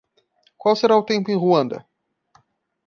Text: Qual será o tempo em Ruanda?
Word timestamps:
Qual 0.61 0.75
será 0.75 0.97
o 0.97 1.03
tempo 1.05 1.29
em 1.29 1.37
Ruanda? 1.37 1.85